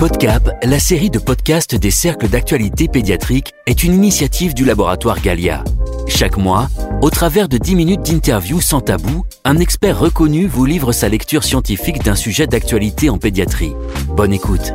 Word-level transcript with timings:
PodCap, 0.00 0.50
la 0.64 0.80
série 0.80 1.08
de 1.08 1.20
podcasts 1.20 1.76
des 1.76 1.92
cercles 1.92 2.28
d'actualité 2.28 2.88
pédiatrique, 2.88 3.52
est 3.66 3.84
une 3.84 3.94
initiative 3.94 4.52
du 4.52 4.64
laboratoire 4.64 5.20
Galia. 5.20 5.62
Chaque 6.08 6.36
mois, 6.36 6.68
au 7.00 7.08
travers 7.08 7.48
de 7.48 7.56
10 7.56 7.76
minutes 7.76 8.02
d'interview 8.02 8.60
sans 8.60 8.80
tabou, 8.80 9.24
un 9.44 9.58
expert 9.58 10.00
reconnu 10.00 10.46
vous 10.46 10.64
livre 10.64 10.90
sa 10.90 11.08
lecture 11.08 11.44
scientifique 11.44 12.02
d'un 12.02 12.16
sujet 12.16 12.48
d'actualité 12.48 13.10
en 13.10 13.18
pédiatrie. 13.18 13.74
Bonne 14.08 14.32
écoute. 14.32 14.72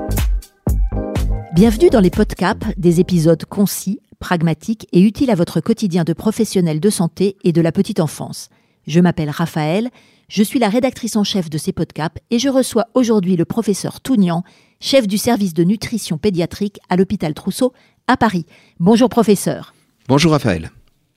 Bienvenue 1.53 1.89
dans 1.89 1.99
les 1.99 2.09
PodCap, 2.09 2.63
des 2.77 3.01
épisodes 3.01 3.43
concis, 3.43 3.99
pragmatiques 4.19 4.87
et 4.93 5.01
utiles 5.01 5.29
à 5.29 5.35
votre 5.35 5.59
quotidien 5.59 6.05
de 6.05 6.13
professionnel 6.13 6.79
de 6.79 6.89
santé 6.89 7.35
et 7.43 7.51
de 7.51 7.59
la 7.59 7.73
petite 7.73 7.99
enfance. 7.99 8.49
Je 8.89 8.99
m'appelle 8.99 9.29
Raphaël, 9.29 9.91
je 10.29 10.41
suis 10.41 10.57
la 10.57 10.67
rédactrice 10.67 11.15
en 11.15 11.23
chef 11.23 11.47
de 11.47 11.59
ces 11.59 11.71
podcasts 11.71 12.17
et 12.31 12.39
je 12.39 12.49
reçois 12.49 12.87
aujourd'hui 12.95 13.35
le 13.35 13.45
professeur 13.45 14.01
Tougnan, 14.01 14.43
chef 14.81 15.07
du 15.07 15.19
service 15.19 15.53
de 15.53 15.63
nutrition 15.63 16.17
pédiatrique 16.17 16.79
à 16.89 16.95
l'hôpital 16.95 17.35
Trousseau 17.35 17.71
à 18.07 18.17
Paris. 18.17 18.47
Bonjour 18.79 19.07
professeur. 19.07 19.75
Bonjour 20.07 20.31
Raphaël. 20.31 20.71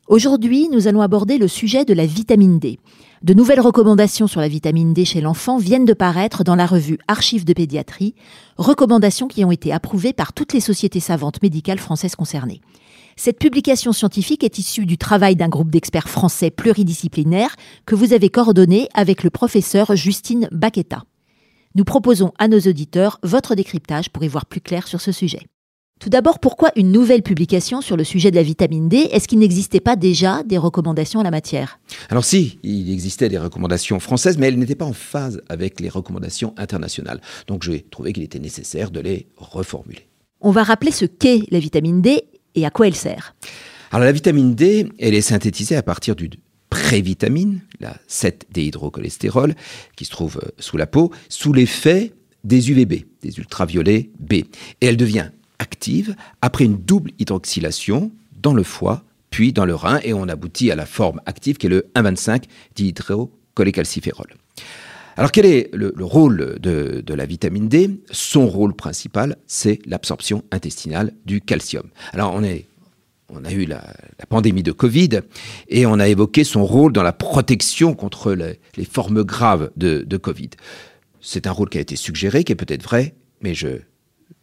Aujourd'hui, 0.06 0.68
nous 0.70 0.86
allons 0.86 1.00
aborder 1.00 1.38
le 1.38 1.48
sujet 1.48 1.86
de 1.86 1.94
la 1.94 2.04
vitamine 2.04 2.58
D. 2.58 2.78
De 3.22 3.32
nouvelles 3.32 3.60
recommandations 3.60 4.26
sur 4.26 4.42
la 4.42 4.48
vitamine 4.48 4.92
D 4.92 5.06
chez 5.06 5.22
l'enfant 5.22 5.56
viennent 5.56 5.86
de 5.86 5.94
paraître 5.94 6.44
dans 6.44 6.56
la 6.56 6.66
revue 6.66 6.98
Archives 7.08 7.46
de 7.46 7.54
pédiatrie, 7.54 8.14
recommandations 8.58 9.28
qui 9.28 9.46
ont 9.46 9.50
été 9.50 9.72
approuvées 9.72 10.12
par 10.12 10.34
toutes 10.34 10.52
les 10.52 10.60
sociétés 10.60 11.00
savantes 11.00 11.40
médicales 11.40 11.78
françaises 11.78 12.16
concernées. 12.16 12.60
Cette 13.16 13.38
publication 13.38 13.92
scientifique 13.92 14.42
est 14.44 14.58
issue 14.58 14.86
du 14.86 14.96
travail 14.98 15.36
d'un 15.36 15.48
groupe 15.48 15.70
d'experts 15.70 16.08
français 16.08 16.50
pluridisciplinaires 16.50 17.56
que 17.86 17.94
vous 17.94 18.12
avez 18.12 18.30
coordonné 18.30 18.88
avec 18.94 19.22
le 19.22 19.30
professeur 19.30 19.94
Justine 19.94 20.48
Baqueta. 20.50 21.04
Nous 21.74 21.84
proposons 21.84 22.32
à 22.38 22.48
nos 22.48 22.60
auditeurs 22.60 23.18
votre 23.22 23.54
décryptage 23.54 24.10
pour 24.10 24.24
y 24.24 24.28
voir 24.28 24.46
plus 24.46 24.60
clair 24.60 24.86
sur 24.86 25.00
ce 25.00 25.12
sujet. 25.12 25.40
Tout 26.00 26.10
d'abord, 26.10 26.40
pourquoi 26.40 26.72
une 26.74 26.90
nouvelle 26.90 27.22
publication 27.22 27.80
sur 27.80 27.96
le 27.96 28.02
sujet 28.02 28.32
de 28.32 28.36
la 28.36 28.42
vitamine 28.42 28.88
D? 28.88 29.08
Est-ce 29.12 29.28
qu'il 29.28 29.38
n'existait 29.38 29.78
pas 29.78 29.94
déjà 29.94 30.42
des 30.42 30.58
recommandations 30.58 31.20
en 31.20 31.22
la 31.22 31.30
matière? 31.30 31.78
Alors 32.10 32.24
si, 32.24 32.58
il 32.64 32.90
existait 32.90 33.28
des 33.28 33.38
recommandations 33.38 34.00
françaises, 34.00 34.36
mais 34.36 34.48
elles 34.48 34.58
n'étaient 34.58 34.74
pas 34.74 34.84
en 34.84 34.92
phase 34.92 35.40
avec 35.48 35.78
les 35.78 35.88
recommandations 35.88 36.54
internationales. 36.56 37.20
Donc 37.46 37.62
j'ai 37.62 37.82
trouvé 37.82 38.12
qu'il 38.12 38.24
était 38.24 38.40
nécessaire 38.40 38.90
de 38.90 38.98
les 38.98 39.28
reformuler. 39.36 40.08
On 40.40 40.50
va 40.50 40.64
rappeler 40.64 40.90
ce 40.90 41.04
qu'est 41.04 41.44
la 41.52 41.60
vitamine 41.60 42.02
D 42.02 42.24
et 42.54 42.66
à 42.66 42.70
quoi 42.70 42.86
elle 42.86 42.94
sert. 42.94 43.34
Alors 43.90 44.04
la 44.06 44.12
vitamine 44.12 44.54
D, 44.54 44.88
elle 44.98 45.14
est 45.14 45.20
synthétisée 45.20 45.76
à 45.76 45.82
partir 45.82 46.16
du 46.16 46.30
prévitamine, 46.70 47.60
la 47.80 47.94
7-déhydrocholestérol, 48.08 49.54
qui 49.96 50.06
se 50.06 50.10
trouve 50.10 50.40
euh, 50.42 50.48
sous 50.58 50.78
la 50.78 50.86
peau, 50.86 51.12
sous 51.28 51.52
l'effet 51.52 52.12
des 52.44 52.70
UVB, 52.70 53.04
des 53.20 53.38
ultraviolets 53.38 54.10
B. 54.18 54.32
Et 54.32 54.46
elle 54.80 54.96
devient 54.96 55.28
active 55.58 56.16
après 56.40 56.64
une 56.64 56.78
double 56.78 57.10
hydroxylation 57.18 58.10
dans 58.40 58.54
le 58.54 58.62
foie, 58.62 59.04
puis 59.30 59.52
dans 59.52 59.66
le 59.66 59.74
rein, 59.74 60.00
et 60.02 60.14
on 60.14 60.28
aboutit 60.28 60.70
à 60.70 60.76
la 60.76 60.86
forme 60.86 61.20
active 61.26 61.58
qui 61.58 61.66
est 61.66 61.70
le 61.70 61.90
1,25 61.94 62.44
dihydrocholécalciférol. 62.74 64.28
Alors 65.16 65.32
quel 65.32 65.46
est 65.46 65.70
le, 65.74 65.92
rôle 66.00 66.58
de, 66.60 67.02
de, 67.04 67.14
la 67.14 67.26
vitamine 67.26 67.68
D? 67.68 68.00
Son 68.10 68.46
rôle 68.46 68.74
principal, 68.74 69.36
c'est 69.46 69.78
l'absorption 69.86 70.42
intestinale 70.50 71.12
du 71.26 71.40
calcium. 71.40 71.90
Alors 72.12 72.32
on 72.34 72.42
est 72.42 72.66
on 73.34 73.44
a 73.44 73.50
eu 73.50 73.64
la, 73.64 73.82
pandémie 74.28 74.62
de 74.62 74.72
Covid 74.72 75.20
et 75.68 75.86
on 75.86 75.98
a 75.98 76.08
évoqué 76.08 76.44
son 76.44 76.64
rôle 76.64 76.92
dans 76.92 77.02
la 77.02 77.12
protection 77.12 77.94
contre 77.94 78.32
les, 78.32 78.84
formes 78.84 79.24
graves 79.24 79.70
de, 79.76 80.04
de 80.06 80.16
Covid. 80.16 80.50
C'est 81.20 81.46
un 81.46 81.52
rôle 81.52 81.70
qui 81.70 81.78
a 81.78 81.80
été 81.80 81.96
suggéré, 81.96 82.44
qui 82.44 82.52
est 82.52 82.56
peut-être 82.56 82.82
vrai, 82.82 83.14
mais 83.40 83.54
je 83.54 83.80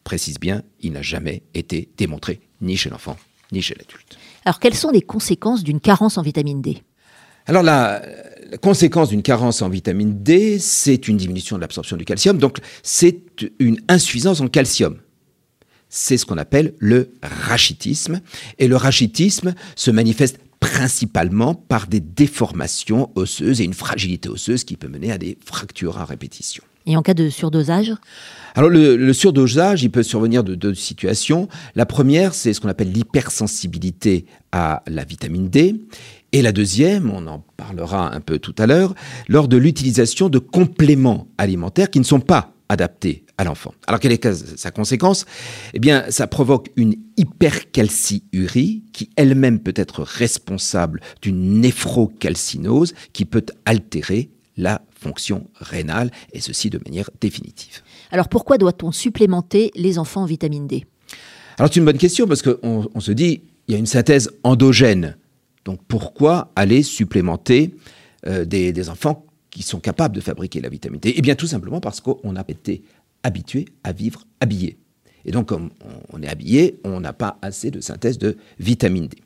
précise 0.04 0.40
bien, 0.40 0.64
il 0.80 0.94
n'a 0.94 1.02
jamais 1.02 1.44
été 1.54 1.90
démontré, 1.98 2.42
ni 2.62 2.78
chez 2.78 2.90
l'enfant, 2.90 3.18
ni 3.52 3.62
chez 3.62 3.76
l'adulte. 3.76 4.18
Alors, 4.46 4.60
quelles 4.60 4.76
sont 4.76 4.90
les 4.90 5.02
conséquences 5.02 5.64
d'une 5.64 5.80
carence 5.80 6.18
en 6.18 6.22
vitamine 6.22 6.62
D? 6.62 6.82
Alors, 7.46 7.64
la, 7.64 8.02
la 8.50 8.58
conséquence 8.58 9.10
d'une 9.10 9.22
carence 9.22 9.62
en 9.62 9.70
vitamine 9.70 10.24
D, 10.24 10.60
c'est 10.60 11.08
une 11.08 11.18
diminution 11.18 11.56
de 11.56 11.62
l'absorption 11.62 11.98
du 11.98 12.06
calcium, 12.06 12.38
donc 12.38 12.58
c'est 12.84 13.22
une 13.60 13.80
insuffisance 13.88 14.42
en 14.42 14.48
calcium 14.48 14.98
c'est 15.90 16.18
ce 16.18 16.26
qu'on 16.26 16.38
appelle 16.38 16.76
le 16.78 17.12
rachitisme. 17.22 18.22
Et 18.60 18.68
le 18.68 18.76
rachitisme 18.76 19.56
se 19.76 19.92
manifeste 19.92 20.40
principalement 20.60 21.56
par 21.56 21.88
des 21.88 22.00
déformations 22.00 23.12
osseuses 23.16 23.62
et 23.62 23.64
une 23.64 23.74
fragilité 23.74 24.30
osseuse 24.30 24.64
qui 24.64 24.78
peut 24.78 24.88
mener 24.88 25.12
à 25.12 25.18
des 25.18 25.38
fractures 25.44 25.98
à 25.98 26.06
répétition. 26.06 26.64
Et 26.86 26.96
en 26.96 27.02
cas 27.02 27.14
de 27.14 27.30
surdosage 27.30 27.94
Alors 28.56 28.70
le, 28.70 29.14
surdosage, 29.14 29.84
il 29.84 29.92
peut 29.92 30.04
survenir 30.04 30.44
de 30.44 30.56
deux 30.56 30.74
situations. 30.74 31.48
La 31.76 31.86
première, 31.86 32.34
c'est 32.34 32.54
ce 32.54 32.62
qu'on 32.62 32.70
appelle 32.70 32.92
l'hypersensibilité 32.92 34.26
à 34.52 34.82
la 34.88 35.04
vitamine 35.04 35.50
D. 35.50 35.76
Et 36.32 36.42
la 36.42 36.52
deuxième, 36.52 37.12
on 37.12 37.28
en 37.28 37.44
parlera 37.58 38.14
un 38.14 38.22
peu 38.22 38.40
tout 38.40 38.56
à 38.58 38.68
l'heure, 38.68 38.94
lors 39.28 39.48
de 39.48 39.58
l'utilisation 39.58 40.30
de 40.30 40.40
compléments 40.40 41.28
alimentaires 41.38 41.90
qui 41.90 42.00
ne 42.00 42.06
sont 42.06 42.20
pas 42.20 42.54
adaptés 42.70 43.24
à 43.38 43.44
l'enfant. 43.44 43.74
Alors 43.88 44.00
quelle 44.00 44.12
est 44.12 44.58
sa 44.58 44.70
conséquence? 44.70 45.26
Eh 45.74 45.80
bien, 45.80 46.06
ça 46.10 46.28
provoque 46.28 46.70
une 46.76 46.96
hypercalciurie 47.18 48.84
qui 48.94 49.10
elle-même 49.16 49.60
peut 49.60 49.74
être 49.76 50.04
responsable 50.04 51.02
d'une 51.22 51.62
néphrocalcinose 51.62 52.94
qui 53.12 53.26
peut 53.26 53.46
altérer 53.66 54.30
la 54.56 54.82
fonction 55.00 55.48
rénale, 55.56 56.12
et 56.34 56.42
ceci 56.42 56.70
de 56.70 56.80
manière 56.86 57.10
définitive. 57.22 57.82
Alors 58.12 58.30
pourquoi 58.30 58.58
doit-on 58.58 58.92
supplémenter 58.92 59.72
les 59.76 59.98
enfants 59.98 60.24
en 60.24 60.26
vitamine 60.26 60.68
D? 60.68 60.86
Alors 61.58 61.72
c'est 61.74 61.80
une 61.80 61.86
bonne 61.86 61.98
question 61.98 62.28
parce 62.28 62.42
qu'on 62.42 62.90
on 62.94 63.00
se 63.00 63.12
dit, 63.12 63.42
il 63.68 63.74
y 63.74 63.76
a 63.76 63.78
une 63.78 63.86
synthèse 63.86 64.32
endogène. 64.44 65.18
Donc 65.66 65.80
pourquoi 65.88 66.52
aller 66.56 66.84
supplémenter 66.84 67.76
euh, 68.28 68.46
des, 68.46 68.74
des 68.74 68.90
enfants 68.90 69.26
qui 69.50 69.64
sont 69.64 69.80
capables 69.80 70.16
de 70.16 70.22
fabriquer 70.22 70.62
la 70.62 70.70
vitamine 70.70 71.00
D? 71.00 71.14
Eh 71.16 71.22
bien 71.22 71.36
tout 71.36 71.48
simplement 71.48 71.80
parce 71.80 72.02
qu'on 72.02 72.36
a 72.36 72.44
été 72.48 72.84
habitué 73.24 73.66
à 73.84 73.92
vivre 73.92 74.24
habillé. 74.40 74.78
Et 75.26 75.32
donc, 75.32 75.48
comme 75.48 75.70
on 76.14 76.22
est 76.24 76.28
habillé, 76.30 76.80
on 76.84 77.02
n'a 77.02 77.14
pas 77.14 77.38
assez 77.42 77.72
de 77.72 77.82
synthèse 77.82 78.18
de 78.18 78.38
vitamine 78.58 79.08
D. 79.08 79.18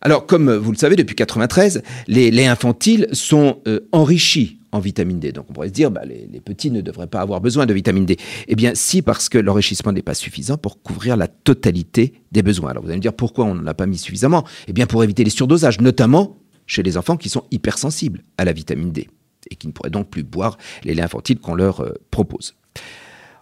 Alors, 0.00 0.26
comme 0.26 0.52
vous 0.52 0.72
le 0.72 0.76
savez, 0.78 0.96
depuis 0.96 1.14
93, 1.14 1.82
les 2.08 2.30
laits 2.30 2.48
infantiles 2.48 3.08
sont 3.12 3.60
euh, 3.68 3.80
enrichis 3.92 4.58
en 4.72 4.80
vitamine 4.80 5.20
D. 5.20 5.32
Donc, 5.32 5.46
on 5.50 5.52
pourrait 5.52 5.68
se 5.68 5.72
dire, 5.72 5.90
bah, 5.90 6.02
les, 6.04 6.40
petits 6.40 6.70
ne 6.70 6.80
devraient 6.80 7.06
pas 7.06 7.20
avoir 7.20 7.40
besoin 7.40 7.66
de 7.66 7.74
vitamine 7.74 8.06
D. 8.06 8.16
Eh 8.48 8.56
bien, 8.56 8.72
si, 8.74 9.02
parce 9.02 9.28
que 9.28 9.38
l'enrichissement 9.38 9.92
n'est 9.92 10.02
pas 10.02 10.14
suffisant 10.14 10.56
pour 10.56 10.82
couvrir 10.82 11.16
la 11.16 11.28
totalité 11.28 12.14
des 12.32 12.42
besoins. 12.42 12.70
Alors, 12.70 12.82
vous 12.82 12.88
allez 12.88 12.96
me 12.96 13.02
dire, 13.02 13.12
pourquoi 13.12 13.44
on 13.44 13.54
n'en 13.54 13.66
a 13.66 13.74
pas 13.74 13.86
mis 13.86 13.98
suffisamment? 13.98 14.44
Eh 14.66 14.72
bien, 14.72 14.86
pour 14.86 15.04
éviter 15.04 15.24
les 15.24 15.30
surdosages, 15.30 15.80
notamment 15.80 16.38
chez 16.66 16.82
les 16.82 16.96
enfants 16.96 17.16
qui 17.16 17.28
sont 17.28 17.44
hypersensibles 17.50 18.22
à 18.38 18.44
la 18.44 18.52
vitamine 18.52 18.92
D 18.92 19.08
et 19.50 19.56
qui 19.56 19.66
ne 19.66 19.72
pourraient 19.72 19.90
donc 19.90 20.08
plus 20.08 20.22
boire 20.22 20.56
les 20.84 20.94
laits 20.94 21.04
infantiles 21.04 21.38
qu'on 21.38 21.54
leur 21.54 21.80
euh, 21.80 21.94
propose. 22.10 22.54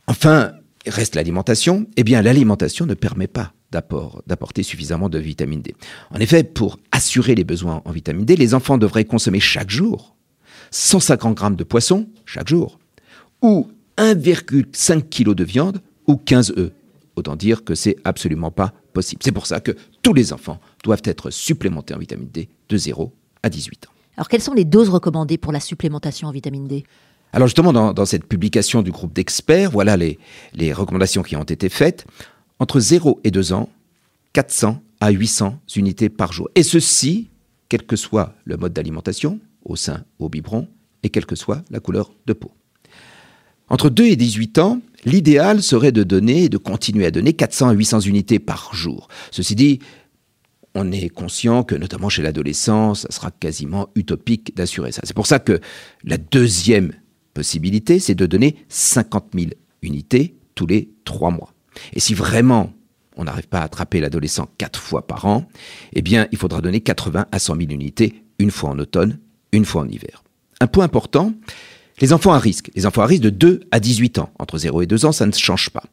Enfin, 0.06 0.52
reste 0.86 1.14
l'alimentation. 1.14 1.86
Eh 1.96 2.02
bien, 2.02 2.22
l'alimentation 2.22 2.86
ne 2.86 2.94
permet 2.94 3.28
pas 3.28 3.52
d'apporter 3.70 4.64
suffisamment 4.64 5.08
de 5.08 5.18
vitamine 5.18 5.62
D. 5.62 5.76
En 6.10 6.18
effet, 6.18 6.42
pour 6.42 6.80
assurer 6.90 7.36
les 7.36 7.44
besoins 7.44 7.82
en 7.84 7.92
vitamine 7.92 8.24
D, 8.24 8.34
les 8.34 8.54
enfants 8.54 8.78
devraient 8.78 9.04
consommer 9.04 9.38
chaque 9.38 9.70
jour 9.70 10.16
150 10.70 11.36
grammes 11.36 11.56
de 11.56 11.64
poisson 11.64 12.08
chaque 12.24 12.48
jour, 12.48 12.78
ou 13.42 13.68
1,5 13.96 15.02
kg 15.08 15.34
de 15.34 15.44
viande, 15.44 15.80
ou 16.06 16.16
15 16.16 16.54
œufs. 16.56 16.72
Autant 17.16 17.36
dire 17.36 17.64
que 17.64 17.74
c'est 17.74 17.96
absolument 18.04 18.50
pas 18.50 18.72
possible. 18.92 19.22
C'est 19.22 19.32
pour 19.32 19.46
ça 19.46 19.60
que 19.60 19.72
tous 20.02 20.14
les 20.14 20.32
enfants 20.32 20.60
doivent 20.84 21.02
être 21.04 21.30
supplémentés 21.30 21.94
en 21.94 21.98
vitamine 21.98 22.28
D 22.32 22.48
de 22.68 22.76
0 22.76 23.12
à 23.42 23.50
18 23.50 23.86
ans. 23.86 23.90
Alors, 24.16 24.28
quelles 24.28 24.42
sont 24.42 24.54
les 24.54 24.64
doses 24.64 24.88
recommandées 24.88 25.38
pour 25.38 25.52
la 25.52 25.60
supplémentation 25.60 26.28
en 26.28 26.30
vitamine 26.30 26.66
D? 26.66 26.84
Alors 27.32 27.46
justement, 27.46 27.72
dans, 27.72 28.04
cette 28.06 28.24
publication 28.24 28.82
du 28.82 28.90
groupe 28.90 29.12
d'experts, 29.12 29.70
voilà 29.70 29.96
les, 29.96 30.18
les 30.52 30.72
recommandations 30.72 31.22
qui 31.22 31.36
ont 31.36 31.44
été 31.44 31.68
faites. 31.68 32.04
Entre 32.58 32.80
0 32.80 33.20
et 33.22 33.30
2 33.30 33.52
ans, 33.52 33.68
400 34.32 34.82
à 35.00 35.10
800 35.10 35.58
unités 35.76 36.08
par 36.08 36.32
jour. 36.32 36.48
Et 36.54 36.62
ceci, 36.62 37.30
quel 37.68 37.84
que 37.84 37.96
soit 37.96 38.34
le 38.44 38.56
mode 38.56 38.72
d'alimentation, 38.72 39.38
au 39.64 39.76
sein, 39.76 40.04
au 40.18 40.28
biberon, 40.28 40.68
et 41.02 41.10
quelle 41.10 41.26
que 41.26 41.36
soit 41.36 41.64
la 41.70 41.80
couleur 41.80 42.12
de 42.26 42.32
peau. 42.32 42.52
Entre 43.68 43.88
2 43.88 44.04
et 44.04 44.16
18 44.16 44.58
ans, 44.58 44.80
l'idéal 45.04 45.62
serait 45.62 45.92
de 45.92 46.02
donner, 46.02 46.48
de 46.48 46.58
continuer 46.58 47.06
à 47.06 47.10
donner 47.10 47.32
400 47.32 47.68
à 47.68 47.72
800 47.72 48.00
unités 48.00 48.38
par 48.38 48.74
jour. 48.74 49.08
Ceci 49.30 49.54
dit, 49.54 49.78
on 50.74 50.90
est 50.92 51.08
conscient 51.08 51.62
que, 51.62 51.74
notamment 51.74 52.08
chez 52.08 52.22
l'adolescent, 52.22 52.94
ça 52.94 53.10
sera 53.10 53.30
quasiment 53.30 53.88
utopique 53.94 54.54
d'assurer 54.56 54.92
ça. 54.92 55.02
C'est 55.04 55.14
pour 55.14 55.26
ça 55.26 55.38
que 55.38 55.60
la 56.04 56.16
deuxième 56.16 56.92
possibilité, 57.34 57.98
c'est 58.00 58.14
de 58.14 58.26
donner 58.26 58.56
50 58.68 59.30
000 59.34 59.50
unités 59.82 60.36
tous 60.54 60.66
les 60.66 60.90
trois 61.04 61.30
mois. 61.30 61.54
Et 61.92 62.00
si 62.00 62.14
vraiment 62.14 62.72
on 63.16 63.24
n'arrive 63.24 63.48
pas 63.48 63.60
à 63.60 63.64
attraper 63.64 64.00
l'adolescent 64.00 64.48
quatre 64.58 64.80
fois 64.80 65.06
par 65.06 65.26
an, 65.26 65.46
eh 65.92 66.02
bien, 66.02 66.26
il 66.32 66.38
faudra 66.38 66.60
donner 66.60 66.80
80 66.80 67.26
à 67.30 67.38
100 67.38 67.56
000 67.56 67.70
unités 67.70 68.24
une 68.38 68.50
fois 68.50 68.70
en 68.70 68.78
automne, 68.78 69.18
une 69.52 69.64
fois 69.64 69.82
en 69.82 69.88
hiver. 69.88 70.22
Un 70.60 70.66
point 70.66 70.84
important, 70.84 71.32
Les 72.00 72.14
enfants 72.14 72.32
à 72.32 72.38
risque, 72.38 72.70
les 72.74 72.86
enfants 72.86 73.02
à 73.02 73.06
risque 73.06 73.22
de 73.22 73.30
2 73.30 73.60
à 73.70 73.78
18 73.78 74.18
ans, 74.18 74.30
entre 74.38 74.56
0 74.56 74.82
et 74.82 74.86
2 74.86 75.04
ans, 75.04 75.12
ça 75.12 75.26
ne 75.26 75.32
change 75.32 75.68
pas. 75.68 75.84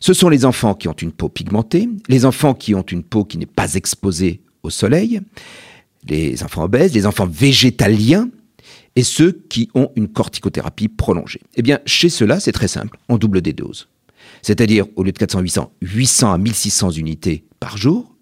Ce 0.00 0.12
sont 0.12 0.28
les 0.28 0.44
enfants 0.44 0.74
qui 0.74 0.88
ont 0.88 0.92
une 0.92 1.12
peau 1.12 1.28
pigmentée, 1.28 1.88
les 2.08 2.24
enfants 2.24 2.52
qui 2.52 2.74
ont 2.74 2.82
une 2.82 3.04
peau 3.04 3.24
qui 3.24 3.38
n'est 3.38 3.46
pas 3.46 3.74
exposée 3.74 4.42
au 4.64 4.70
soleil, 4.70 5.20
les 6.08 6.42
enfants 6.42 6.64
obèses, 6.64 6.92
les 6.92 7.06
enfants 7.06 7.26
végétaliens 7.26 8.28
et 8.96 9.04
ceux 9.04 9.32
qui 9.48 9.70
ont 9.74 9.90
une 9.94 10.08
corticothérapie 10.08 10.88
prolongée. 10.88 11.40
Eh 11.54 11.62
bien, 11.62 11.78
chez 11.86 12.08
ceux-là, 12.08 12.40
c'est 12.40 12.52
très 12.52 12.68
simple, 12.68 12.98
on 13.08 13.16
double 13.16 13.40
des 13.40 13.52
doses. 13.52 13.88
C'est-à-dire, 14.42 14.86
au 14.96 15.04
lieu 15.04 15.12
de 15.12 15.18
400-800, 15.18 15.68
800 15.80 16.32
à 16.32 16.38
1600 16.38 16.90
unités 16.90 17.44
par 17.60 17.76
jour, 17.76 18.16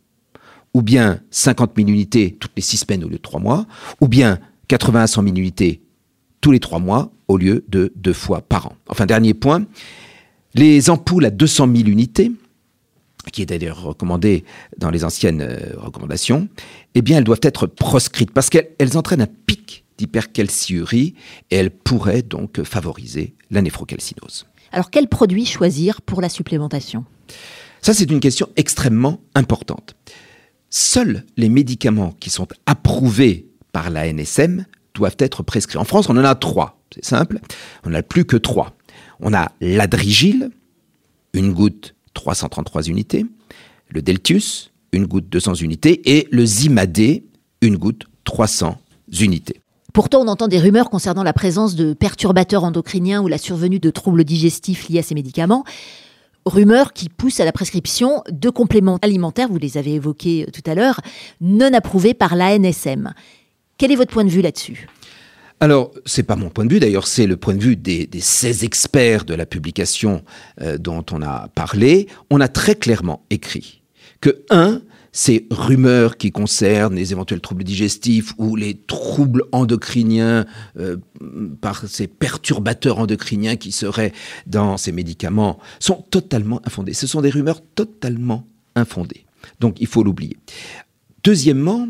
ou 0.75 0.83
bien 0.83 1.21
50 1.31 1.73
000 1.77 1.89
unités 1.89 2.37
toutes 2.39 2.53
les 2.57 2.63
6 2.63 2.79
semaines 2.79 3.05
au 3.05 3.09
lieu 3.09 3.17
de 3.17 3.23
3 3.23 3.41
mois, 3.41 3.67
ou 4.01 4.09
bien 4.09 4.41
80 4.69 5.03
à 5.03 5.07
100 5.07 5.23
000 5.23 5.37
unités 5.37 5.83
tous 6.41 6.53
les 6.53 6.61
3 6.61 6.79
mois 6.79 7.11
au 7.29 7.37
lieu 7.37 7.65
de 7.69 7.93
2 7.97 8.13
fois 8.13 8.43
par 8.43 8.67
an. 8.67 8.77
Enfin, 8.89 9.07
dernier 9.07 9.35
point, 9.35 9.65
les 10.55 10.91
ampoules 10.91 11.25
à 11.25 11.31
200 11.31 11.69
000 11.75 11.89
unités, 11.89 12.31
qui 13.33 13.43
est 13.43 13.47
d'ailleurs 13.47 13.83
recommandée 13.83 14.45
dans 14.79 14.91
les 14.91 15.05
anciennes 15.05 15.41
euh, 15.41 15.73
recommandations, 15.77 16.49
eh 16.95 17.03
bien, 17.03 17.19
elles 17.19 17.25
doivent 17.25 17.41
être 17.43 17.67
proscrites 17.67 18.31
parce 18.31 18.51
qu'elles 18.51 18.97
entraînent 18.97 19.23
un 19.23 19.29
pic 19.47 19.85
d'hypercalciurie 19.99 21.15
et 21.51 21.57
elles 21.57 21.71
pourraient 21.71 22.23
donc 22.23 22.63
favoriser 22.63 23.35
la 23.51 23.63
néphrocalcinose. 23.63 24.47
Alors, 24.73 24.91
quel 24.91 25.09
produit 25.09 25.47
choisir 25.47 26.03
pour 26.03 26.21
la 26.21 26.29
supplémentation? 26.29 27.05
Ça, 27.81 27.95
c'est 27.95 28.11
une 28.11 28.21
question 28.21 28.49
extrêmement 28.57 29.21
importante. 29.35 29.95
Seuls 30.71 31.25
les 31.37 31.49
médicaments 31.49 32.13
qui 32.19 32.31
sont 32.31 32.49
approuvés 32.67 33.47
par 33.75 33.91
la 33.91 34.11
NSM 34.11 34.65
doivent 34.95 35.17
être 35.19 35.43
prescrits. 35.43 35.77
En 35.77 35.85
France, 35.85 36.09
on 36.09 36.17
en 36.17 36.25
a 36.25 36.35
trois. 36.37 36.79
C'est 36.95 37.05
simple. 37.05 37.41
On 37.85 37.91
n'a 37.91 38.03
plus 38.03 38.25
que 38.25 38.37
trois. 38.37 38.77
On 39.21 39.35
a 39.35 39.51
l'adrigile, 39.61 40.51
une 41.35 41.53
goutte 41.53 41.95
333 42.15 42.85
unités, 42.85 43.27
le 43.91 44.01
Deltius, 44.01 44.71
une 44.93 45.07
goutte 45.07 45.29
200 45.29 45.55
unités, 45.57 46.17
et 46.17 46.29
le 46.31 46.47
Zimadé, 46.47 47.27
une 47.61 47.77
goutte 47.77 48.05
300 48.23 48.79
unités. 49.21 49.61
Pourtant, 49.93 50.21
on 50.21 50.29
entend 50.29 50.47
des 50.47 50.61
rumeurs 50.61 50.89
concernant 50.89 51.25
la 51.25 51.33
présence 51.33 51.75
de 51.75 51.95
perturbateurs 51.95 52.63
endocriniens 52.63 53.23
ou 53.23 53.27
la 53.27 53.39
survenue 53.39 53.81
de 53.81 53.91
troubles 53.91 54.25
digestifs 54.25 54.89
liés 54.89 55.01
à 55.01 55.03
ces 55.03 55.17
médicaments. 55.17 55.65
Rumeurs 56.47 56.93
qui 56.93 57.09
poussent 57.09 57.41
à 57.41 57.45
la 57.45 57.53
prescription 57.53 58.23
de 58.31 58.51
compléments 58.51 58.99
alimentaires, 59.03 59.49
vous 59.49 59.59
les 59.59 59.79
avez 59.79 59.95
évoqués 59.95 60.47
tout 60.53 60.69
à 60.71 60.77
l'heure, 60.77 61.01
non 61.41 61.73
approuvés 61.73 62.15
par 62.15 62.37
l'ANSM. 62.37 63.15
Quel 63.79 63.93
est 63.93 63.97
votre 63.97 64.13
point 64.13 64.25
de 64.25 64.31
vue 64.31 64.43
là-dessus? 64.43 64.87
Alors, 65.61 65.93
c'est 66.05 66.25
pas 66.25 66.37
mon 66.37 66.51
point 66.51 66.67
de 66.67 66.73
vue, 66.73 66.81
d'ailleurs, 66.81 67.07
c'est 67.07 67.27
le 67.27 67.37
point 67.37 67.55
de 67.55 67.63
vue 67.63 67.77
des, 67.77 68.09
16 68.19 68.65
experts 68.65 69.25
de 69.25 69.35
la 69.35 69.47
publication 69.47 70.23
euh, 70.61 70.79
dont 70.79 71.05
on 71.13 71.23
a 71.23 71.49
parlé. 71.55 72.09
On 72.31 72.41
a 72.41 72.49
très 72.49 72.75
clairement 72.75 73.25
écrit 73.31 73.83
que, 74.21 74.45
un, 74.51 74.83
ces 75.13 75.47
rumeurs 75.51 76.17
qui 76.17 76.33
concernent 76.33 76.97
les 76.97 77.13
éventuels 77.13 77.41
troubles 77.41 77.63
digestifs 77.63 78.35
ou 78.37 78.57
les 78.57 78.75
troubles 78.75 79.45
endocriniens 79.53 80.45
euh, 80.77 80.97
par 81.61 81.87
ces 81.87 82.09
perturbateurs 82.09 82.99
endocriniens 82.99 83.55
qui 83.55 83.71
seraient 83.71 84.13
dans 84.47 84.77
ces 84.77 84.91
médicaments 84.91 85.61
sont 85.79 86.05
totalement 86.11 86.61
infondées. 86.67 86.95
Ce 86.95 87.07
sont 87.07 87.21
des 87.21 87.31
rumeurs 87.31 87.61
totalement 87.77 88.45
infondées. 88.75 89.25
Donc 89.61 89.81
il 89.81 89.87
faut 89.87 90.03
l'oublier. 90.03 90.37
Deuxièmement, 91.23 91.89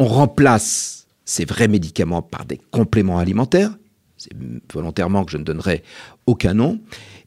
on 0.00 0.06
remplace 0.06 1.05
ces 1.26 1.44
vrais 1.44 1.68
médicaments 1.68 2.22
par 2.22 2.46
des 2.46 2.58
compléments 2.70 3.18
alimentaires. 3.18 3.76
C'est 4.16 4.32
volontairement 4.72 5.26
que 5.26 5.32
je 5.32 5.36
ne 5.36 5.44
donnerai 5.44 5.82
aucun 6.26 6.54
nom. 6.54 6.80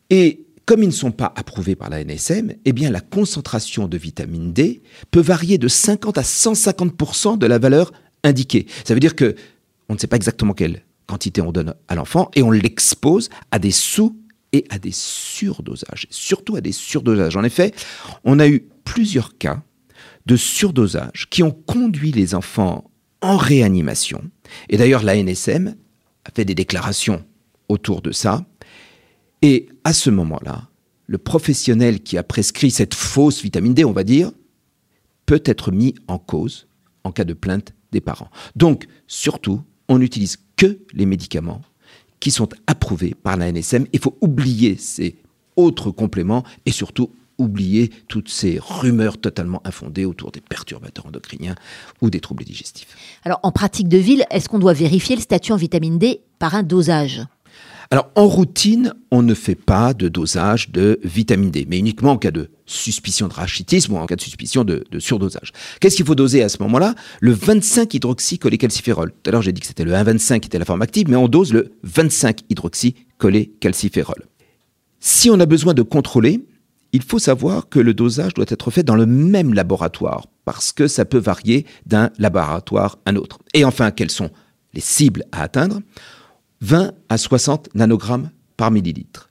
Et 0.10 0.48
comme 0.66 0.82
ils 0.82 0.88
ne 0.88 0.94
sont 0.94 1.12
pas 1.12 1.32
approuvés 1.36 1.76
par 1.76 1.90
la 1.90 2.04
NSM, 2.04 2.54
eh 2.66 2.74
bien 2.74 2.90
la 2.90 3.02
concentration 3.02 3.88
de 3.88 3.98
vitamine 3.98 4.54
D 4.54 4.82
peut 5.12 5.22
varier 5.22 5.58
de 5.58 5.68
50 5.68 6.18
à 6.18 6.22
150% 6.22 7.38
de 7.38 7.46
la 7.46 7.60
valeur 7.60 7.92
indiquée. 8.24 8.66
Ça 8.86 8.96
veut 8.96 9.00
dire 9.00 9.16
que 9.16 9.36
on 9.90 9.96
ne 9.96 10.00
sait 10.00 10.08
pas 10.08 10.16
exactement 10.16 10.54
quelle 10.54 10.84
quantité 11.08 11.42
on 11.42 11.52
donne 11.52 11.74
à 11.88 11.96
l'enfant 11.96 12.30
et 12.36 12.44
on 12.44 12.52
l'expose 12.52 13.30
à 13.52 13.60
des 13.60 13.72
sous 13.72 14.16
et 14.54 14.66
à 14.70 14.80
des 14.80 14.92
surdosages, 14.92 16.08
surtout 16.10 16.56
à 16.56 16.62
des 16.62 16.72
surdosages. 16.72 17.36
En 17.36 17.44
effet, 17.44 17.74
on 18.24 18.40
a 18.40 18.48
eu 18.48 18.68
plusieurs 18.84 19.38
cas 19.38 19.64
de 20.26 20.36
surdosage 20.36 21.28
qui 21.30 21.44
ont 21.44 21.52
conduit 21.52 22.12
les 22.12 22.36
enfants 22.36 22.90
en 23.22 23.38
réanimation. 23.38 24.24
Et 24.70 24.78
d'ailleurs, 24.78 25.04
la 25.04 25.16
NSM 25.16 25.76
a 26.26 26.32
fait 26.34 26.46
des 26.46 26.56
déclarations 26.56 27.24
autour 27.68 28.02
de 28.02 28.12
ça. 28.12 28.46
Et 29.42 29.70
à 29.84 29.94
ce 29.94 30.10
moment-là, 30.10 30.70
le 31.08 31.18
professionnel 31.18 32.02
qui 32.02 32.18
a 32.18 32.24
prescrit 32.24 32.72
cette 32.72 32.94
fausse 32.94 33.42
vitamine 33.42 33.74
D, 33.74 33.86
on 33.86 33.92
va 33.92 34.04
dire, 34.04 34.32
peut 35.26 35.42
être 35.46 35.72
mis 35.72 35.96
en 36.08 36.18
cause 36.18 36.68
en 37.04 37.12
cas 37.12 37.24
de 37.24 37.34
plainte 37.34 37.74
des 37.92 38.02
parents. 38.02 38.30
Donc, 38.56 38.88
surtout, 39.08 39.62
on 39.88 39.98
n'utilise 39.98 40.38
que 40.56 40.80
les 40.94 41.06
médicaments 41.06 41.62
qui 42.20 42.32
sont 42.32 42.50
approuvés 42.68 43.16
par 43.16 43.38
la 43.38 43.52
NSM. 43.52 43.88
Il 43.94 44.00
faut 44.00 44.18
oublier 44.22 44.76
ces 44.78 45.16
autres 45.56 45.92
compléments 45.92 46.44
et 46.66 46.72
surtout 46.72 47.12
oublier 47.40 47.90
toutes 48.08 48.30
ces 48.30 48.60
rumeurs 48.62 49.18
totalement 49.18 49.62
infondées 49.66 50.06
autour 50.06 50.32
des 50.32 50.42
perturbateurs 50.42 51.08
endocriniens 51.08 51.56
ou 52.02 52.10
des 52.10 52.20
troubles 52.20 52.44
digestifs. 52.44 52.96
Alors, 53.24 53.40
en 53.44 53.52
pratique 53.52 53.88
de 53.88 53.98
ville, 53.98 54.26
est-ce 54.30 54.48
qu'on 54.48 54.60
doit 54.60 54.74
vérifier 54.74 55.16
le 55.16 55.22
statut 55.22 55.52
en 55.52 55.58
vitamine 55.58 55.98
D 55.98 56.22
par 56.38 56.54
un 56.56 56.64
dosage? 56.64 57.24
Alors, 57.92 58.12
en 58.14 58.28
routine, 58.28 58.94
on 59.10 59.24
ne 59.24 59.34
fait 59.34 59.56
pas 59.56 59.96
de 59.96 60.10
dosage 60.10 60.70
de 60.70 61.00
vitamine 61.04 61.50
D, 61.50 61.66
mais 61.68 61.80
uniquement 61.80 62.12
en 62.12 62.18
cas 62.18 62.30
de 62.30 62.52
suspicion 62.68 63.28
de 63.28 63.34
rachitisme 63.34 63.94
ou 63.94 63.98
en 63.98 64.06
cas 64.06 64.16
de 64.16 64.22
suspicion 64.22 64.64
de, 64.64 64.86
surdosage. 65.00 65.54
Qu'est-ce 65.80 65.96
qu'il 65.96 66.06
faut 66.06 66.14
doser 66.14 66.44
à 66.44 66.50
ce 66.50 66.62
moment-là? 66.62 66.94
Le 67.20 67.32
25 67.32 67.92
hydroxycholécalciférol. 67.96 69.12
Tout 69.12 69.30
à 69.30 69.32
l'heure, 69.32 69.42
j'ai 69.42 69.54
dit 69.54 69.62
que 69.62 69.66
c'était 69.66 69.86
le 69.86 69.94
1,25 69.94 70.42
qui 70.42 70.48
était 70.48 70.60
la 70.60 70.66
forme 70.66 70.84
active, 70.84 71.10
mais 71.10 71.16
on 71.16 71.28
dose 71.28 71.52
le 71.52 71.72
25 71.82 72.42
hydroxycholécalciférol. 72.52 74.28
Si 75.00 75.32
on 75.32 75.40
a 75.40 75.48
besoin 75.48 75.74
de 75.74 75.82
contrôler, 75.82 76.46
il 76.92 77.04
faut 77.04 77.20
savoir 77.20 77.70
que 77.70 77.80
le 77.80 77.94
dosage 77.94 78.34
doit 78.34 78.46
être 78.48 78.72
fait 78.72 78.84
dans 78.84 78.96
le 78.96 79.06
même 79.06 79.54
laboratoire, 79.54 80.28
parce 80.46 80.72
que 80.72 80.88
ça 80.88 81.06
peut 81.06 81.20
varier 81.20 81.66
d'un 81.86 82.10
laboratoire 82.18 82.98
à 83.06 83.12
un 83.12 83.16
autre. 83.16 83.40
Et 83.54 83.66
enfin, 83.66 83.92
quelles 83.92 84.12
sont 84.12 84.32
les 84.74 84.82
cibles 84.82 85.24
à 85.32 85.44
atteindre? 85.44 85.82
20 86.62 86.92
à 87.10 87.18
60 87.18 87.76
nanogrammes 87.76 88.32
par 88.58 88.72
millilitre. 88.72 89.30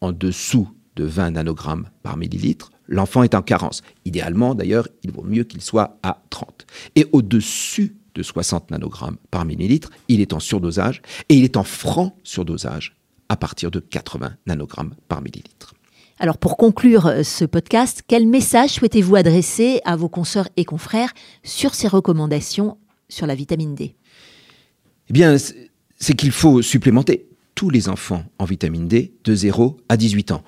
En 0.00 0.12
dessous 0.12 0.68
de 0.96 1.04
20 1.04 1.32
nanogrammes 1.32 1.88
par 2.02 2.16
millilitre, 2.16 2.70
l'enfant 2.88 3.22
est 3.22 3.34
en 3.34 3.42
carence. 3.42 3.82
Idéalement, 4.04 4.54
d'ailleurs, 4.54 4.88
il 5.02 5.12
vaut 5.12 5.22
mieux 5.22 5.44
qu'il 5.44 5.60
soit 5.60 5.98
à 6.02 6.22
30. 6.30 6.66
Et 6.96 7.06
au-dessus 7.12 7.96
de 8.14 8.22
60 8.22 8.70
nanogrammes 8.70 9.16
par 9.30 9.44
millilitre, 9.44 9.90
il 10.08 10.20
est 10.20 10.32
en 10.32 10.40
surdosage 10.40 11.02
et 11.28 11.34
il 11.34 11.44
est 11.44 11.56
en 11.56 11.64
franc 11.64 12.16
surdosage 12.22 12.96
à 13.28 13.36
partir 13.36 13.70
de 13.70 13.80
80 13.80 14.34
nanogrammes 14.46 14.94
par 15.08 15.22
millilitre. 15.22 15.73
Alors 16.18 16.38
pour 16.38 16.56
conclure 16.56 17.06
euh, 17.06 17.22
ce 17.22 17.44
podcast, 17.44 18.02
quel 18.06 18.26
message 18.26 18.70
souhaitez-vous 18.70 19.16
adresser 19.16 19.80
à 19.84 19.96
vos 19.96 20.08
consoeurs 20.08 20.48
et 20.56 20.64
confrères 20.64 21.12
sur 21.42 21.74
ces 21.74 21.88
recommandations 21.88 22.78
sur 23.08 23.26
la 23.26 23.34
vitamine 23.34 23.74
D? 23.74 23.96
Eh 25.08 25.12
bien, 25.12 25.36
c'est 25.98 26.14
qu'il 26.14 26.30
faut 26.30 26.62
supplémenter 26.62 27.26
tous 27.54 27.70
les 27.70 27.88
enfants 27.88 28.24
en 28.38 28.44
vitamine 28.44 28.88
D 28.88 29.14
de 29.24 29.34
0 29.34 29.76
à 29.88 29.96
18 29.96 30.32
ans. 30.32 30.44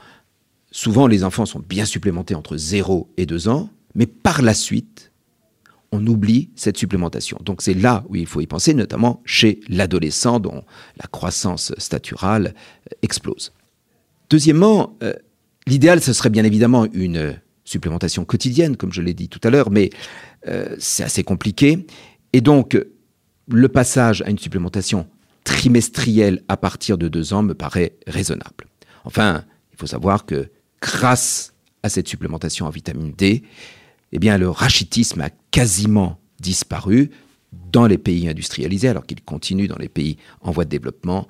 Souvent, 0.70 1.06
les 1.06 1.24
enfants 1.24 1.46
sont 1.46 1.60
bien 1.60 1.84
supplémentés 1.84 2.34
entre 2.34 2.56
0 2.56 3.08
et 3.16 3.26
2 3.26 3.48
ans, 3.48 3.70
mais 3.94 4.06
par 4.06 4.42
la 4.42 4.54
suite, 4.54 5.12
on 5.92 6.06
oublie 6.06 6.50
cette 6.56 6.76
supplémentation. 6.76 7.38
Donc 7.42 7.62
c'est 7.62 7.74
là 7.74 8.04
où 8.08 8.16
il 8.16 8.26
faut 8.26 8.40
y 8.40 8.46
penser, 8.46 8.74
notamment 8.74 9.22
chez 9.24 9.60
l'adolescent 9.68 10.40
dont 10.40 10.64
la 10.96 11.06
croissance 11.06 11.72
staturale 11.78 12.54
euh, 12.92 12.96
explose. 13.02 13.52
Deuxièmement, 14.28 14.96
euh, 15.02 15.14
L'idéal, 15.66 16.00
ce 16.00 16.12
serait 16.12 16.30
bien 16.30 16.44
évidemment 16.44 16.86
une 16.92 17.40
supplémentation 17.64 18.24
quotidienne, 18.24 18.76
comme 18.76 18.92
je 18.92 19.02
l'ai 19.02 19.14
dit 19.14 19.28
tout 19.28 19.40
à 19.42 19.50
l'heure, 19.50 19.70
mais 19.70 19.90
euh, 20.46 20.76
c'est 20.78 21.02
assez 21.02 21.24
compliqué. 21.24 21.86
Et 22.32 22.40
donc, 22.40 22.78
le 23.48 23.68
passage 23.68 24.22
à 24.22 24.30
une 24.30 24.38
supplémentation 24.38 25.08
trimestrielle 25.44 26.42
à 26.48 26.56
partir 26.56 26.98
de 26.98 27.08
deux 27.08 27.32
ans 27.32 27.42
me 27.42 27.54
paraît 27.54 27.94
raisonnable. 28.06 28.66
Enfin, 29.04 29.44
il 29.72 29.78
faut 29.78 29.86
savoir 29.86 30.26
que 30.26 30.50
grâce 30.80 31.52
à 31.82 31.88
cette 31.88 32.08
supplémentation 32.08 32.66
en 32.66 32.70
vitamine 32.70 33.12
D, 33.16 33.42
eh 34.12 34.18
le 34.18 34.48
rachitisme 34.48 35.20
a 35.20 35.30
quasiment 35.50 36.18
disparu 36.40 37.10
dans 37.72 37.86
les 37.86 37.98
pays 37.98 38.28
industrialisés, 38.28 38.88
alors 38.88 39.06
qu'il 39.06 39.22
continue 39.22 39.68
dans 39.68 39.78
les 39.78 39.88
pays 39.88 40.16
en 40.40 40.50
voie 40.50 40.64
de 40.64 40.70
développement. 40.70 41.26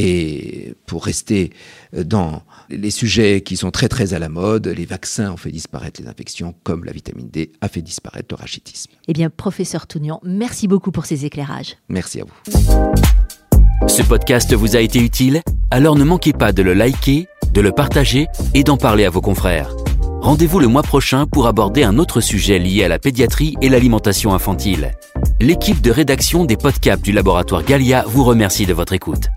Et 0.00 0.74
pour 0.86 1.04
rester 1.04 1.50
dans 1.92 2.42
les 2.70 2.92
sujets 2.92 3.40
qui 3.40 3.56
sont 3.56 3.72
très 3.72 3.88
très 3.88 4.14
à 4.14 4.20
la 4.20 4.28
mode, 4.28 4.68
les 4.68 4.84
vaccins 4.84 5.32
ont 5.32 5.36
fait 5.36 5.50
disparaître 5.50 6.00
les 6.00 6.06
infections, 6.06 6.54
comme 6.62 6.84
la 6.84 6.92
vitamine 6.92 7.28
D 7.28 7.50
a 7.60 7.68
fait 7.68 7.82
disparaître 7.82 8.28
le 8.30 8.36
rachitisme. 8.36 8.92
Eh 9.08 9.12
bien, 9.12 9.28
professeur 9.28 9.88
Tounian, 9.88 10.20
merci 10.22 10.68
beaucoup 10.68 10.92
pour 10.92 11.04
ces 11.04 11.24
éclairages. 11.24 11.78
Merci 11.88 12.20
à 12.20 12.24
vous. 12.24 13.88
Ce 13.88 14.02
podcast 14.02 14.54
vous 14.54 14.76
a 14.76 14.80
été 14.80 15.00
utile? 15.00 15.42
Alors 15.72 15.96
ne 15.96 16.04
manquez 16.04 16.32
pas 16.32 16.52
de 16.52 16.62
le 16.62 16.74
liker, 16.74 17.26
de 17.52 17.60
le 17.60 17.72
partager 17.72 18.28
et 18.54 18.62
d'en 18.62 18.76
parler 18.76 19.04
à 19.04 19.10
vos 19.10 19.20
confrères. 19.20 19.74
Rendez-vous 20.20 20.60
le 20.60 20.68
mois 20.68 20.82
prochain 20.82 21.26
pour 21.26 21.48
aborder 21.48 21.82
un 21.82 21.98
autre 21.98 22.20
sujet 22.20 22.60
lié 22.60 22.84
à 22.84 22.88
la 22.88 23.00
pédiatrie 23.00 23.56
et 23.62 23.68
l'alimentation 23.68 24.32
infantile. 24.32 24.92
L'équipe 25.40 25.80
de 25.80 25.90
rédaction 25.90 26.44
des 26.44 26.56
podcasts 26.56 27.02
du 27.02 27.10
laboratoire 27.10 27.64
Galia 27.64 28.04
vous 28.06 28.22
remercie 28.22 28.66
de 28.66 28.74
votre 28.74 28.92
écoute. 28.92 29.28